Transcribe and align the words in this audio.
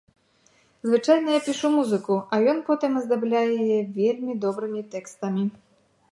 Звычайна, 0.91 1.27
я 1.35 1.41
пішу 1.49 1.67
музыку, 1.73 2.13
а 2.33 2.39
ён 2.53 2.57
потым 2.69 2.91
аздабляе 3.01 3.43
яе 3.63 3.79
вельмі 3.99 4.33
добрымі 4.47 4.81
тэкстамі. 4.95 5.45